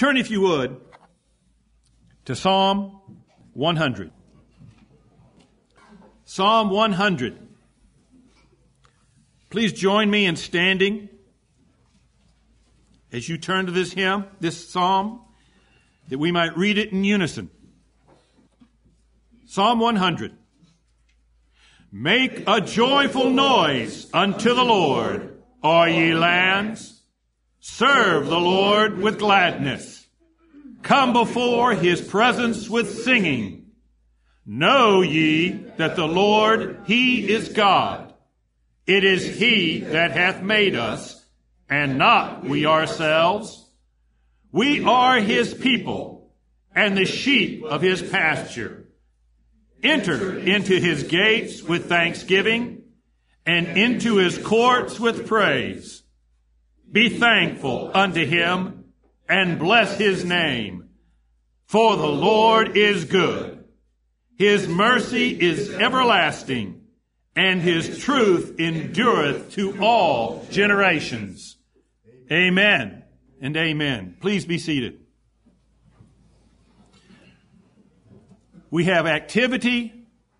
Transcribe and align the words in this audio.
Turn, 0.00 0.16
if 0.16 0.30
you 0.30 0.40
would, 0.40 0.80
to 2.24 2.34
Psalm 2.34 3.02
100. 3.52 4.10
Psalm 6.24 6.70
100. 6.70 7.48
Please 9.50 9.74
join 9.74 10.10
me 10.10 10.24
in 10.24 10.36
standing 10.36 11.10
as 13.12 13.28
you 13.28 13.36
turn 13.36 13.66
to 13.66 13.72
this 13.72 13.92
hymn, 13.92 14.24
this 14.40 14.70
psalm, 14.70 15.20
that 16.08 16.16
we 16.16 16.32
might 16.32 16.56
read 16.56 16.78
it 16.78 16.92
in 16.92 17.04
unison. 17.04 17.50
Psalm 19.44 19.80
100. 19.80 20.32
Make 21.92 22.44
a 22.46 22.62
joyful 22.62 23.28
noise 23.28 24.08
unto 24.14 24.54
the 24.54 24.64
Lord, 24.64 25.42
all 25.62 25.86
ye 25.86 26.14
lands. 26.14 26.99
Serve 27.60 28.26
the 28.26 28.40
Lord 28.40 28.98
with 28.98 29.18
gladness. 29.18 30.06
Come 30.82 31.12
before 31.12 31.74
his 31.74 32.00
presence 32.00 32.70
with 32.70 33.04
singing. 33.04 33.66
Know 34.46 35.02
ye 35.02 35.50
that 35.76 35.94
the 35.94 36.08
Lord, 36.08 36.80
he 36.86 37.30
is 37.30 37.50
God. 37.50 38.14
It 38.86 39.04
is 39.04 39.36
he 39.38 39.80
that 39.80 40.12
hath 40.12 40.42
made 40.42 40.74
us, 40.74 41.22
and 41.68 41.98
not 41.98 42.44
we 42.44 42.64
ourselves. 42.64 43.68
We 44.50 44.82
are 44.82 45.20
his 45.20 45.52
people, 45.52 46.32
and 46.74 46.96
the 46.96 47.04
sheep 47.04 47.62
of 47.62 47.82
his 47.82 48.02
pasture. 48.02 48.88
Enter 49.82 50.38
into 50.38 50.80
his 50.80 51.02
gates 51.02 51.62
with 51.62 51.90
thanksgiving 51.90 52.84
and 53.44 53.66
into 53.78 54.16
his 54.16 54.38
courts 54.38 54.98
with 54.98 55.26
praise. 55.26 56.02
Be 56.90 57.08
thankful 57.08 57.90
unto 57.94 58.24
him 58.24 58.84
and 59.28 59.58
bless 59.58 59.96
his 59.96 60.24
name. 60.24 60.88
For 61.66 61.96
the 61.96 62.08
Lord 62.08 62.76
is 62.76 63.04
good. 63.04 63.64
His 64.36 64.66
mercy 64.66 65.40
is 65.40 65.70
everlasting 65.70 66.82
and 67.36 67.60
his 67.60 67.98
truth 67.98 68.58
endureth 68.58 69.52
to 69.52 69.80
all 69.80 70.46
generations. 70.50 71.56
Amen 72.30 73.04
and 73.40 73.56
amen. 73.56 74.16
Please 74.20 74.44
be 74.44 74.58
seated. 74.58 75.00
we 78.70 78.84
have 78.84 79.06
activity 79.06 79.92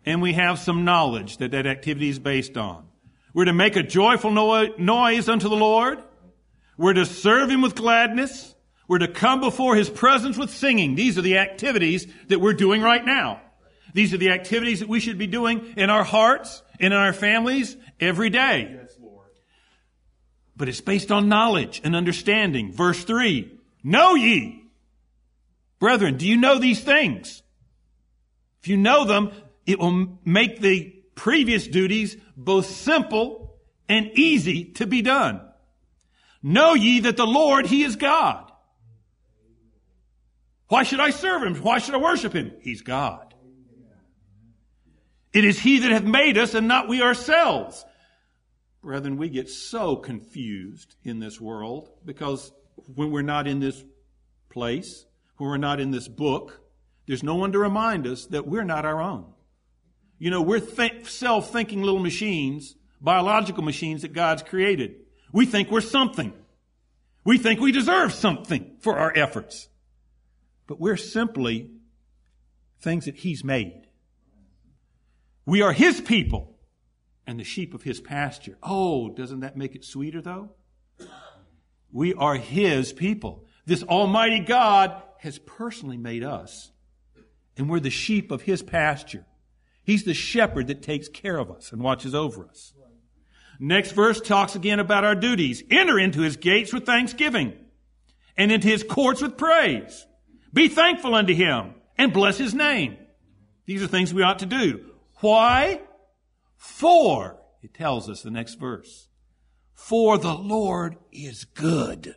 and 0.07 0.23
we 0.23 0.33
have 0.33 0.59
some 0.59 0.85
knowledge 0.85 1.39
that 1.39 1.51
that 1.51 1.67
activity 1.67 2.09
is 2.09 2.19
based 2.19 2.57
on. 2.57 2.87
We're 3.35 3.45
to 3.45 3.53
make 3.53 3.77
a 3.77 3.83
joyful 3.83 4.31
no- 4.31 4.75
noise 4.79 5.29
unto 5.29 5.49
the 5.49 5.57
Lord. 5.57 6.03
We're 6.81 6.95
to 6.95 7.05
serve 7.05 7.51
Him 7.51 7.61
with 7.61 7.75
gladness. 7.75 8.55
We're 8.89 9.01
to 9.01 9.09
come 9.09 9.41
before 9.41 9.77
His 9.77 9.91
presence 9.91 10.39
with 10.39 10.49
singing. 10.49 10.95
These 10.95 11.19
are 11.19 11.23
the 11.23 11.37
activities 11.37 12.07
that 12.29 12.41
we're 12.41 12.55
doing 12.55 12.81
right 12.81 13.05
now. 13.05 13.43
These 13.93 14.15
are 14.15 14.17
the 14.17 14.31
activities 14.31 14.81
that 14.81 14.89
we 14.89 14.99
should 14.99 15.19
be 15.19 15.27
doing 15.27 15.75
in 15.77 15.91
our 15.91 16.05
hearts 16.05 16.63
and 16.81 16.95
in 16.95 16.99
our 16.99 17.13
families 17.13 17.77
every 18.01 18.31
day. 18.31 18.79
Yes, 18.81 18.97
but 20.57 20.71
it's 20.71 20.81
based 20.81 21.13
on 21.13 21.29
knowledge 21.29 21.83
and 21.85 21.95
understanding. 21.95 22.73
Verse 22.73 23.05
3 23.05 23.59
Know 23.85 24.15
ye. 24.15 24.65
Brethren, 25.81 26.17
do 26.17 26.27
you 26.27 26.39
know 26.39 26.59
these 26.59 26.81
things? 26.81 27.43
If 28.63 28.69
you 28.69 28.79
know 28.79 29.05
them, 29.05 29.33
it 29.67 29.79
will 29.79 30.19
make 30.25 30.61
the 30.61 30.95
previous 31.15 31.67
duties 31.67 32.17
both 32.39 32.65
simple 32.65 33.59
and 33.87 34.11
easy 34.15 34.65
to 34.65 34.87
be 34.87 35.03
done. 35.03 35.43
Know 36.43 36.75
ye 36.75 37.01
that 37.01 37.17
the 37.17 37.27
Lord, 37.27 37.67
He 37.67 37.83
is 37.83 37.97
God. 37.97 38.51
Why 40.69 40.85
should 40.85 41.01
I 41.01 41.11
serve 41.11 41.43
Him? 41.43 41.55
Why 41.57 41.79
should 41.79 41.95
I 41.95 41.99
worship 41.99 42.33
Him? 42.33 42.53
He's 42.61 42.83
God. 42.83 43.35
It 45.33 45.45
is 45.45 45.59
He 45.59 45.81
that 45.81 45.91
hath 45.91 46.05
made 46.05 46.39
us 46.39 46.55
and 46.55 46.69
not 46.69 46.89
we 46.89 47.03
ourselves. 47.03 47.85
Brethren, 48.83 49.19
we 49.19 49.29
get 49.29 49.51
so 49.51 49.97
confused 49.97 50.97
in 51.05 51.19
this 51.21 51.41
world 51.41 51.91
because 52.05 52.53
when 52.95 53.11
we're 53.11 53.23
not 53.23 53.47
in 53.47 53.61
this 53.61 53.85
place, 54.49 55.05
when 55.37 55.51
we're 55.51 55.59
not 55.59 55.81
in 55.81 55.91
this 55.91 56.09
book, 56.09 56.61
there's 57.07 57.23
no 57.23 57.35
one 57.35 57.53
to 57.53 57.59
remind 57.59 58.07
us 58.07 58.27
that 58.27 58.47
we're 58.47 58.65
not 58.65 58.87
our 58.87 59.01
own. 59.01 59.27
You 60.19 60.31
know, 60.31 60.43
we're 60.43 60.61
th- 60.61 61.11
self 61.11 61.53
thinking 61.53 61.83
little 61.83 62.01
machines, 62.01 62.77
biological 63.01 63.63
machines 63.63 64.03
that 64.03 64.13
God's 64.13 64.43
created. 64.43 65.00
We 65.33 65.47
think 65.47 65.71
we're 65.71 65.81
something. 65.81 66.33
We 67.25 67.39
think 67.39 67.61
we 67.61 67.73
deserve 67.73 68.13
something 68.13 68.77
for 68.81 68.99
our 68.99 69.13
efforts. 69.15 69.69
But 70.67 70.81
we're 70.81 70.97
simply 70.97 71.71
things 72.81 73.05
that 73.05 73.17
He's 73.17 73.45
made. 73.45 73.87
We 75.47 75.63
are 75.63 75.73
His 75.73 76.01
people 76.01 76.57
and 77.27 77.39
the 77.39 77.45
sheep 77.45 77.75
of 77.75 77.83
His 77.83 78.01
pasture. 78.01 78.57
Oh, 78.63 79.11
doesn't 79.11 79.41
that 79.41 79.57
make 79.57 79.75
it 79.75 79.85
sweeter 79.85 80.23
though? 80.23 80.51
We 81.93 82.15
are 82.15 82.37
His 82.37 82.93
people. 82.93 83.45
This 83.67 83.83
Almighty 83.83 84.41
God 84.41 85.03
has 85.19 85.39
personally 85.39 85.99
made 85.99 86.25
us 86.25 86.71
and 87.61 87.69
we're 87.69 87.79
the 87.79 87.91
sheep 87.91 88.31
of 88.31 88.41
his 88.43 88.63
pasture. 88.63 89.27
He's 89.85 90.05
the 90.05 90.15
shepherd 90.15 90.69
that 90.69 90.83
takes 90.83 91.09
care 91.09 91.37
of 91.37 91.51
us 91.51 91.73
and 91.73 91.83
watches 91.83 92.15
over 92.15 92.47
us. 92.47 92.73
Next 93.59 93.93
verse 93.93 94.21
talks 94.21 94.55
again 94.55 94.81
about 94.81 95.05
our 95.05 95.15
duties. 95.15 95.63
Enter 95.71 95.99
into 95.99 96.21
his 96.21 96.37
gates 96.37 96.73
with 96.73 96.87
thanksgiving 96.87 97.53
and 98.37 98.51
into 98.51 98.69
his 98.69 98.83
courts 98.83 99.21
with 99.21 99.37
praise. 99.37 100.07
Be 100.53 100.69
thankful 100.69 101.15
unto 101.15 101.35
him 101.35 101.75
and 101.99 102.13
bless 102.13 102.39
his 102.39 102.55
name. 102.55 102.97
These 103.67 103.83
are 103.83 103.87
things 103.87 104.15
we 104.15 104.23
ought 104.23 104.41
to 104.41 104.47
do. 104.47 104.87
Why? 105.17 105.83
For, 106.57 107.39
it 107.63 107.75
tells 107.75 108.09
us 108.09 108.23
the 108.23 108.31
next 108.31 108.55
verse, 108.55 109.09
for 109.75 110.19
the 110.19 110.35
Lord 110.35 110.97
is 111.13 111.45
good. 111.45 112.15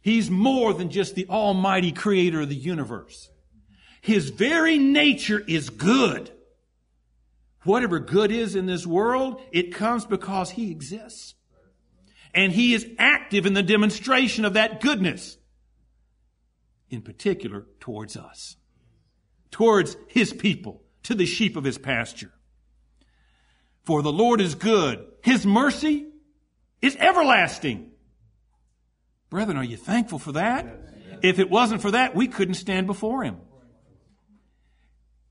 He's 0.00 0.30
more 0.30 0.72
than 0.72 0.90
just 0.90 1.14
the 1.14 1.28
almighty 1.28 1.92
creator 1.92 2.40
of 2.40 2.48
the 2.48 2.54
universe. 2.54 3.30
His 4.00 4.30
very 4.30 4.78
nature 4.78 5.42
is 5.46 5.68
good. 5.68 6.32
Whatever 7.70 8.00
good 8.00 8.32
is 8.32 8.56
in 8.56 8.66
this 8.66 8.84
world, 8.84 9.40
it 9.52 9.72
comes 9.72 10.04
because 10.04 10.50
He 10.50 10.72
exists. 10.72 11.36
And 12.34 12.50
He 12.50 12.74
is 12.74 12.84
active 12.98 13.46
in 13.46 13.54
the 13.54 13.62
demonstration 13.62 14.44
of 14.44 14.54
that 14.54 14.80
goodness, 14.80 15.38
in 16.88 17.00
particular 17.00 17.68
towards 17.78 18.16
us, 18.16 18.56
towards 19.52 19.96
His 20.08 20.32
people, 20.32 20.82
to 21.04 21.14
the 21.14 21.26
sheep 21.26 21.54
of 21.54 21.62
His 21.62 21.78
pasture. 21.78 22.32
For 23.84 24.02
the 24.02 24.10
Lord 24.10 24.40
is 24.40 24.56
good. 24.56 25.06
His 25.22 25.46
mercy 25.46 26.08
is 26.82 26.96
everlasting. 26.96 27.92
Brethren, 29.28 29.56
are 29.56 29.62
you 29.62 29.76
thankful 29.76 30.18
for 30.18 30.32
that? 30.32 30.66
If 31.22 31.38
it 31.38 31.48
wasn't 31.48 31.82
for 31.82 31.92
that, 31.92 32.16
we 32.16 32.26
couldn't 32.26 32.54
stand 32.54 32.88
before 32.88 33.22
Him. 33.22 33.36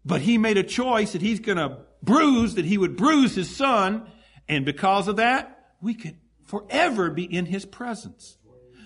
But 0.06 0.22
he 0.22 0.38
made 0.38 0.58
a 0.58 0.64
choice 0.64 1.12
that 1.12 1.22
he's 1.22 1.42
going 1.42 1.58
to 1.58 1.89
bruise, 2.02 2.56
that 2.56 2.66
he 2.66 2.78
would 2.78 2.96
bruise 2.96 3.36
his 3.36 3.56
son. 3.56 4.10
And 4.48 4.66
because 4.66 5.08
of 5.08 5.18
that, 5.18 5.74
we 5.82 5.94
could 5.94 6.18
forever 6.46 7.10
be 7.10 7.24
in 7.24 7.46
his 7.46 7.66
presence. 7.66 8.38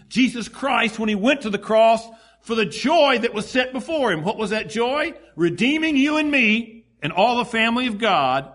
Jesus 0.08 0.48
Christ, 0.48 1.00
when 1.00 1.10
he 1.10 1.16
went 1.16 1.42
to 1.42 1.50
the 1.50 1.58
cross 1.58 2.06
for 2.42 2.56
the 2.56 2.66
joy 2.66 3.20
that 3.20 3.34
was 3.34 3.50
set 3.50 3.74
before 3.74 4.12
him, 4.12 4.24
what 4.24 4.38
was 4.38 4.52
that 4.52 4.70
joy? 4.70 5.14
Redeeming 5.36 5.98
you 5.98 6.18
and 6.18 6.30
me 6.30 6.86
and 7.02 7.12
all 7.12 7.38
the 7.38 7.46
family 7.46 7.88
of 7.88 7.98
God, 7.98 8.52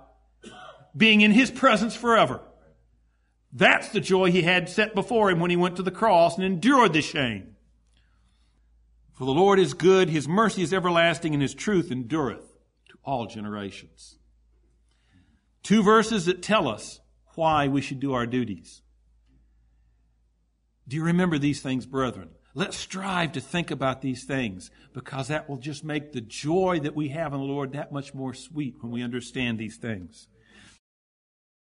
being 0.97 1.21
in 1.21 1.33
his 1.33 1.51
presence 1.51 1.97
forever. 1.97 2.41
That's 3.53 3.89
the 3.89 4.01
joy 4.01 4.31
he 4.31 4.43
had 4.43 4.69
set 4.69 4.95
before 4.95 5.31
him 5.31 5.41
when 5.41 5.51
he 5.51 5.57
went 5.57 5.77
to 5.77 5.83
the 5.83 5.91
cross 5.91 6.37
and 6.37 6.45
endured 6.45 6.93
the 6.93 7.03
shame. 7.03 7.57
For 9.15 9.25
the 9.25 9.33
Lord 9.33 9.59
is 9.59 9.75
good, 9.75 10.11
his 10.11 10.29
mercy 10.29 10.63
is 10.63 10.73
everlasting, 10.73 11.33
and 11.33 11.43
his 11.43 11.55
truth 11.55 11.91
endureth 11.91 12.45
to 12.91 12.99
all 13.05 13.27
generations. 13.27 14.18
Two 15.69 15.83
verses 15.83 16.25
that 16.25 16.41
tell 16.41 16.67
us 16.67 16.99
why 17.35 17.69
we 17.69 17.83
should 17.83 18.01
do 18.01 18.15
our 18.15 18.25
duties. 18.25 18.81
Do 20.89 20.97
you 20.97 21.03
remember 21.03 21.37
these 21.37 21.61
things, 21.61 21.85
brethren? 21.85 22.31
Let's 22.55 22.79
strive 22.79 23.33
to 23.33 23.43
think 23.43 23.71
about 23.71 24.01
these 24.01 24.25
things 24.25 24.71
because 24.95 25.29
that 25.29 25.47
will 25.47 25.59
just 25.59 25.85
make 25.85 26.13
the 26.13 26.23
joy 26.23 26.81
that 26.85 26.97
we 26.97 27.11
have 27.11 27.35
in 27.35 27.41
the 27.41 27.45
Lord 27.45 27.75
that 27.75 27.93
much 27.93 28.15
more 28.15 28.33
sweet 28.33 28.77
when 28.81 28.91
we 28.91 29.03
understand 29.03 29.59
these 29.59 29.77
things. 29.77 30.27